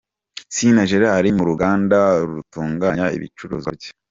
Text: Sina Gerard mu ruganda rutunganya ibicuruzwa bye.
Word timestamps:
Sina 0.55 0.83
Gerard 0.89 1.25
mu 1.37 1.43
ruganda 1.49 1.97
rutunganya 2.29 3.05
ibicuruzwa 3.15 3.69
bye. 3.77 3.89